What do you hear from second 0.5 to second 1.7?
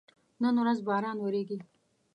ورځ باران وریږي